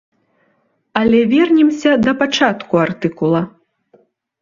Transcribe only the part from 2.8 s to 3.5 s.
артыкула.